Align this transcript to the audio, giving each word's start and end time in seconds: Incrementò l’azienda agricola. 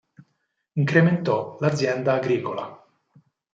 Incrementò 0.73 1.57
l’azienda 1.59 2.13
agricola. 2.15 2.75